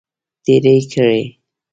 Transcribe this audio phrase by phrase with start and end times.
[0.43, 1.21] تیرې کړې.